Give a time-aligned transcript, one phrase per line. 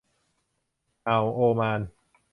[1.07, 1.79] อ่าวโอมาน